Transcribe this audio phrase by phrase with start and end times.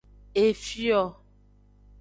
[0.47, 1.03] Efio.